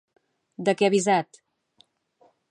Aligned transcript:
De 0.69 0.73
què 0.79 0.87
ha 0.87 0.89
avisat? 0.93 1.39